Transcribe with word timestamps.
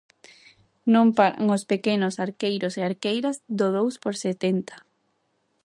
Non 0.93 1.07
paran 1.17 1.45
os 1.55 1.63
pequenos 1.71 2.15
arqueiros 2.25 2.73
e 2.79 2.81
arqueiras 2.89 3.37
do 3.57 3.67
dous 3.77 3.95
por 4.03 4.15
setenta. 4.25 4.75